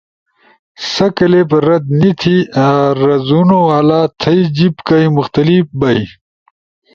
[0.91, 6.01] سسا کلپ رد نی تھی ایرازونو والا تھئی جیِب کئی مختلف بئی